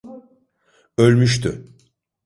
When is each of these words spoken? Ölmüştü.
Ölmüştü. 0.97 1.65